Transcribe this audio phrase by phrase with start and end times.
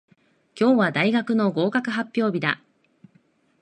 [0.59, 2.63] 今日は大学の合格発表日だ。